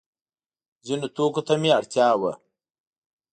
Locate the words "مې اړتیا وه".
1.61-2.33